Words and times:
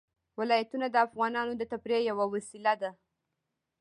ولایتونه 0.39 0.87
د 0.91 0.95
افغانانو 1.07 1.53
د 1.57 1.63
تفریح 1.71 1.99
یوه 2.09 2.25
وسیله 2.33 2.73
ده. 2.81 2.91